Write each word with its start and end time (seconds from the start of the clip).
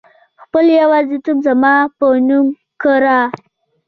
خپل 0.43 0.65
يوازيتوب 0.81 1.37
زما 1.47 1.73
په 1.97 2.05
نوم 2.27 2.47
کړه 2.81 3.19